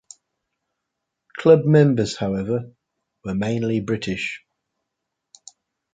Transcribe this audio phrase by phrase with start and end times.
[1.37, 2.73] Club members however,
[3.23, 4.43] were mainly British.